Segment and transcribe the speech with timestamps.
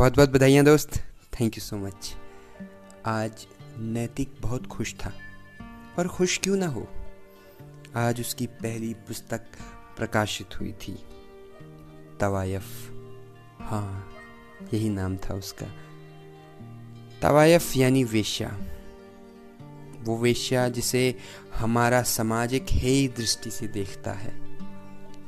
[0.00, 0.96] बहुत बहुत बधाइयाँ दोस्त।
[1.40, 2.16] थैंक यू सो मच
[3.06, 3.46] आज
[3.78, 5.12] नैतिक बहुत खुश था।
[5.98, 6.88] और खुश क्यों ना हो?
[7.96, 9.40] आज उसकी पहली पुस्तक
[9.96, 11.04] प्रकाशित हुई थी।
[12.20, 12.64] तवायफ।
[13.60, 14.12] हाँ
[14.74, 15.66] यही नाम था उसका।
[17.22, 18.60] तवायफ यानी वेश्या।
[20.00, 21.18] वो वेश्या जिसे
[21.54, 24.58] हमारा समाज एक हेय दृष्टि से देखता है।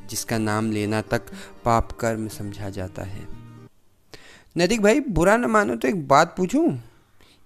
[0.07, 1.23] जिसका नाम लेना तक
[1.64, 3.42] पाप कर्म समझा जाता है।
[4.57, 6.82] नैतिक भाई, बुरा न मानो तो एक बात पूछूँ।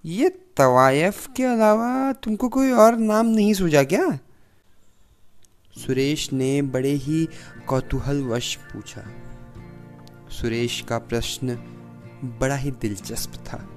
[0.05, 4.19] ये तवायफ के अलावा तुमको कोई और नाम नहीं सूझा क्या?
[5.77, 7.29] सुरेश ने बड़े ही
[7.67, 9.03] कौतूहलवश पूछा।
[10.29, 11.55] सुरेश का प्रश्न
[12.41, 13.69] बड़ा ही दिलचस्प था।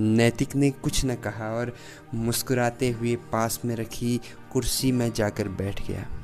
[0.00, 1.76] नैतिक ने कुछ न कहा और
[2.14, 4.20] मुस्कुराते हुए पास में रखी
[4.52, 6.17] कुर्सी में जाकर बैठ गया।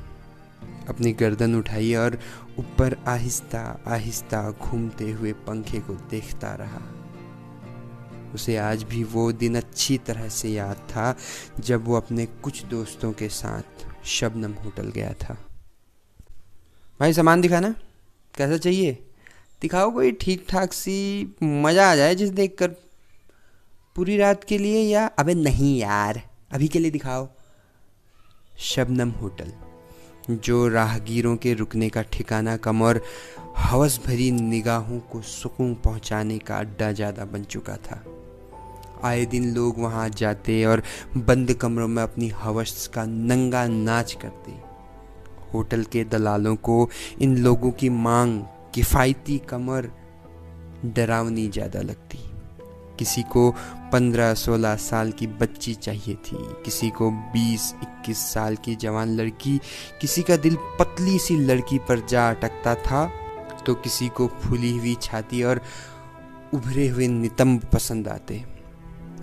[0.89, 2.19] अपनी गर्दन उठाई और
[2.59, 6.81] ऊपर आहिस्ता आहिस्ता घूमते हुए पंखे को देखता रहा।
[8.33, 11.17] उसे आज भी वो दिन अच्छी तरह से याद था,
[11.59, 15.37] जब वो अपने कुछ दोस्तों के साथ शबनम होटल गया था।
[16.99, 17.75] भाई, सामान दिखाना?
[18.35, 19.07] कैसा चाहिए?
[19.61, 22.67] दिखाओ कोई ठीक ठाक सी, मज़ा आ जाए जिस देखकर।
[23.95, 25.05] पूरी रात के लिए या?
[25.05, 27.29] अबे नहीं यार, अभी के लिए दिखाओ।
[28.57, 29.53] शबनम होटल।
[30.29, 33.01] जो राहगीरों के रुकने का ठिकाना कम और
[33.57, 38.03] हवस भरी निगाहों को सुकून पहुँचाने का अड्डा ज़्यादा बन चुका था।
[39.03, 40.81] आए दिन लोग वहाँ जाते और
[41.17, 44.51] बंद कमरों में अपनी हवस का नंगा नाच करते।
[45.53, 46.89] होटल के दलालों को
[47.21, 48.41] इन लोगों की मांग,
[48.73, 49.91] किफ़ायती कमर
[50.85, 52.24] डरावनी ज़्यादा लगती।
[52.99, 53.49] किसी को
[53.91, 59.57] पंद्रह सोलह साल की बच्ची चाहिए थी, किसी को बीस, इक्कीस साल की जवान लड़की,
[60.01, 63.05] किसी का दिल पतली सी लड़की पर जा अटकता था
[63.65, 65.61] तो किसी को फूली हुई छाती और
[66.53, 68.43] उभरे हुए नितंब पसंद आते।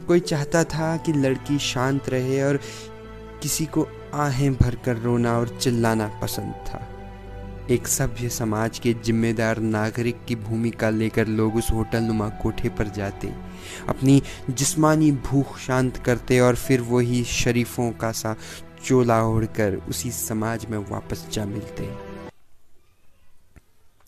[0.07, 2.59] कोई चाहता था कि लड़की शांत रहे और
[3.43, 6.87] किसी को आहें भरकर रोना और चिल्लाना पसंद था।
[7.71, 12.89] एक सभ्य समाज के जिम्मेदार नागरिक की भूमिका लेकर लोग उस होटल नुमा कोठे पर
[12.89, 13.29] जाते,
[13.89, 18.35] अपनी जिस्मानी भूख शांत करते और फिर वही शरीफों का सा
[18.85, 21.89] चोला ओढ़कर उसी समाज में वापस जा मिलते।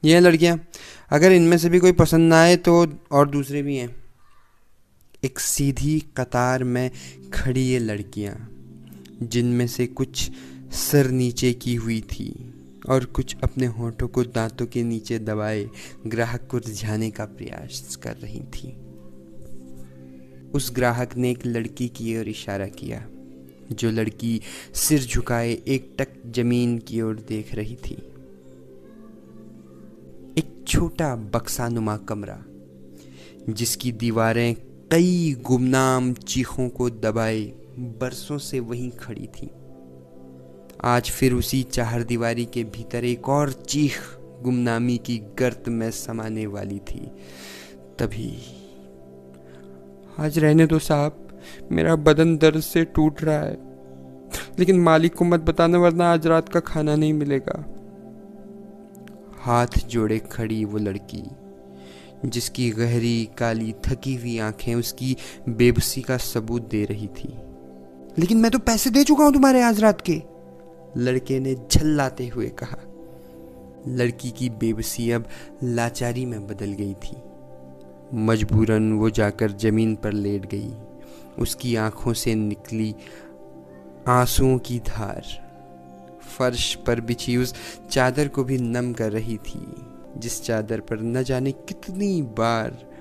[0.02, 0.58] ये लड़कियाँ,
[1.10, 3.94] अगर इनमें से भी कोई पसंद ना आए तो और दूसरे भी हैं।
[5.22, 6.90] एक सीधी कतार में
[7.34, 8.34] खड़ी ये लड़कियाँ,
[9.22, 10.30] जिनमें से कुछ
[10.74, 12.32] सर नीचे की हुई थी।
[12.88, 15.68] और कुछ अपने होठों को दांतों के नीचे दबाए
[16.06, 18.76] ग्राहक को रिझाने का प्रयास कर रही थी।
[20.50, 23.06] उस ग्राहक ने एक लड़की की ओर इशारा किया,
[23.72, 24.40] जो लड़की
[24.74, 27.94] सिर झुकाए एक टक ज़मीन की ओर देख रही थी।
[30.38, 32.44] एक छोटा बक्सानुमा कमरा,
[33.48, 34.54] जिसकी दीवारें
[34.90, 37.40] कई गुमनाम चीखों को दबाए
[38.00, 39.50] बरसों से वहीं खड़ी थी।
[40.86, 43.92] आज फिर उसी चार दीवारी के भीतर एक और चीख
[44.42, 47.12] गुमनामी की गर्त में समाने वाली थी।
[47.98, 48.38] तभी
[50.18, 51.40] आज रहने दो साहब,
[51.72, 53.58] मेरा बदन दर्द से टूट रहा है।
[54.58, 57.64] लेकिन मालिक को मत बताना, वरना आज रात का खाना नहीं मिलेगा।
[59.38, 61.22] हाथ जोड़े खड़ी वो लड़की,
[62.26, 65.16] जिसकी गहरी काली थकी हुई आँखें उसकी
[65.48, 67.34] बेबसी का सबूत दे रही थी।
[68.18, 70.33] लेकिन मैं तो पैसे दे चुका हूँ तुम्हारे आज रात के।
[70.96, 72.76] लड़के ने झल्लाते हुए कहा।
[73.88, 75.28] लड़की की बेबसी अब
[75.62, 77.16] लाचारी में बदल गई थी।
[78.14, 80.72] मजबूरन वो जाकर ज़मीन पर लेट गई।
[81.38, 82.94] उसकी आँखों से निकली
[84.08, 85.44] आंसुओं की धार।
[86.38, 87.54] फर्श पर बिछी उस
[87.90, 89.74] चादर को भी नम कर रही थी,
[90.16, 92.94] जिस चादर पर न जाने कितनी बार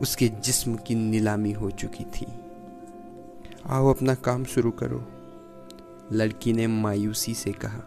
[0.00, 2.26] उसके जिस्म की नीलामी हो चुकी थी।
[3.66, 5.15] आओ अपना काम शुरू करो।
[6.12, 7.82] लड़की ने मायूसी से कहा।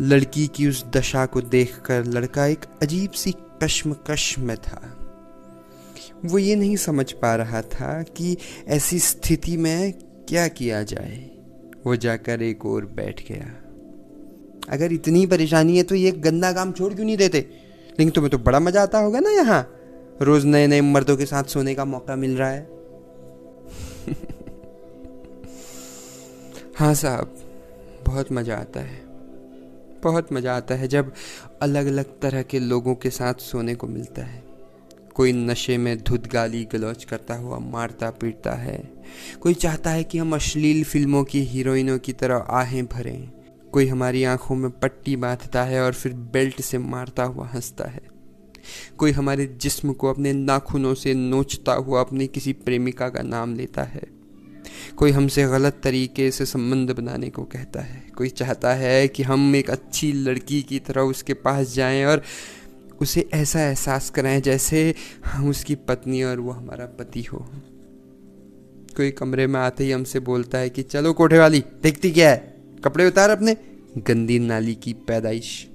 [0.00, 4.92] लड़की की उस दशा को देखकर लड़का एक अजीब सी कश्मकश में था।
[6.24, 8.36] वो ये नहीं समझ पा रहा था कि
[8.68, 9.92] ऐसी स्थिति में
[10.28, 11.30] क्या किया जाए।
[11.86, 13.46] वो जाकर एक और बैठ गया।
[14.70, 17.40] अगर इतनी परेशानी है तो ये गंदा काम छोड़ क्यों नहीं देते?
[17.90, 19.72] लेकिन तुम्हें तो बड़ा मज़ा आता होगा ना यहाँ।
[20.22, 22.75] रोज नए नए मर्दों के साथ सोने का मौका मिल रहा है।
[26.78, 27.36] हाँ साहब,
[28.06, 28.96] बहुत मज़ा आता है।
[30.02, 31.12] बहुत मज़ा आता है जब
[31.62, 34.42] अलग अलग तरह के लोगों के साथ सोने को मिलता है।
[35.14, 38.92] कोई नशे में धुत गाली गलौच करता हुआ मारता पीटता है।
[39.40, 43.30] कोई चाहता है कि हम अश्लील फ़िल्मों की हीरोइनों की तरह आहें भरें।
[43.72, 48.02] कोई हमारी आँखों में पट्टी बांधता है और फिर बेल्ट से मारता हुआ हंसता है।
[48.98, 53.82] कोई हमारे जिस्म को अपने नाखूनों से नोचता हुआ अपनी किसी प्रेमिका का नाम लेता
[53.82, 54.15] है।
[54.96, 59.56] कोई हमसे गलत तरीके से संबंध बनाने को कहता है। कोई चाहता है कि हम
[59.56, 62.22] एक अच्छी लड़की की तरह उसके पास जाएँ और
[63.00, 64.94] उसे ऐसा एहसास कराएँ जैसे
[65.26, 67.46] हम उसकी पत्नी और वो हमारा पति हो।
[68.96, 72.56] कोई कमरे में आते ही हमसे बोलता है कि, चलो कोठे वाली, देखती क्या है?
[72.84, 73.56] कपड़े उतार अपने।
[73.98, 75.68] गंदी नाली की पैदाइश।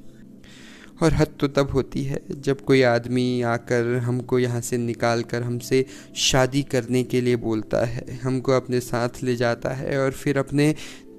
[1.01, 5.43] और हद तो तब होती है जब कोई आदमी आकर हमको यहाँ से निकाल कर
[5.43, 5.85] हमसे
[6.21, 10.73] शादी करने के लिए बोलता है। हमको अपने साथ ले जाता है और फिर अपने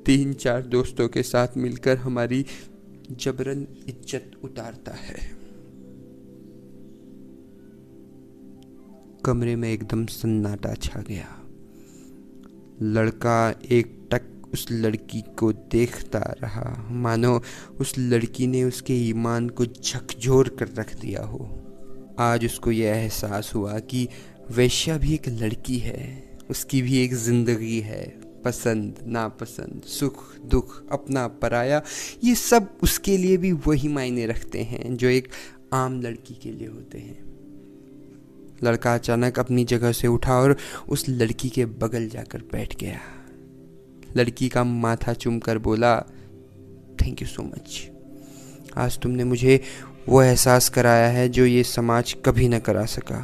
[0.06, 2.44] तीन चार दोस्तों के साथ मिलकर हमारी
[3.12, 5.20] जबरन इज़्ज़त उतारता है।
[9.25, 11.26] कमरे में एकदम सन्नाटा छा गया।
[12.85, 17.43] लड़का एक टक उस लड़की को देखता रहा। मानो
[17.81, 21.58] उस लड़की ने उसके ईमान को झकझोर कर रख दिया हो।
[22.19, 24.08] आज उसको यह एहसास हुआ कि
[24.50, 31.28] वैश्या भी एक लड़की है। उसकी भी एक ज़िंदगी है। पसंद, नापसंद, सुख, दुख, अपना
[31.28, 31.82] पराया,
[32.25, 35.28] ये सब उसके लिए भी वही मायने रखते हैं जो एक
[35.72, 37.32] आम लड़की के लिए होते हैं।
[38.64, 40.56] लड़का अचानक अपनी जगह से उठा और
[40.88, 42.99] उस लड़की के बगल जाकर बैठ गया।
[44.17, 45.97] लड़की का माथा चूम कर बोला
[47.03, 47.81] थैंक यू सो मच
[48.76, 49.61] आज तुमने मुझे
[50.09, 53.19] वो एहसास कराया है जो ये समाज कभी ना करा सका।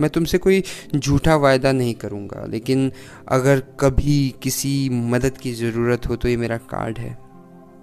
[0.00, 0.62] मैं तुमसे कोई
[0.96, 2.90] झूठा वायदा नहीं करूँगा, लेकिन
[3.28, 7.16] अगर कभी किसी मदद की ज़रूरत हो तो ये मेरा कार्ड है।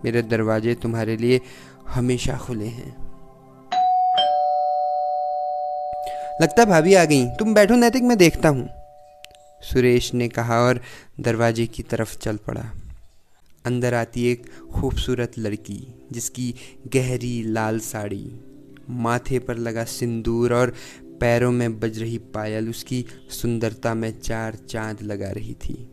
[0.06, 1.42] मेरे दरवाजे तुम्हारे लिए
[1.88, 2.96] हमेशा खुले हैं.
[6.42, 8.70] लगता भाभी आ गई। तुम बैठो, नैतिक मैं देखता हूँ।
[9.62, 10.82] सुरेश ने कहा और
[11.20, 12.72] दरवाजे की तरफ़ चल पड़ा।
[13.66, 16.56] अंदर आती एक खूबसूरत लड़की, जिसकी
[16.88, 18.40] गहरी लाल साड़ी,
[18.90, 20.74] माथे पर लगा सिंदूर और
[21.22, 25.90] पैरों में बज रही पायल, उसकी सुंदरता में चार चाँद लगा रही थी।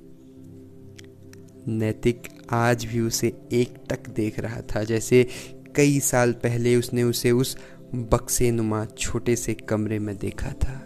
[1.68, 5.28] नैतिक आज भी उसे एक टक देख रहा था, जैसे
[5.76, 7.56] कई साल पहले उसने उसे उस
[7.94, 10.81] बक्से नुमा छोटे से कमरे में देखा था।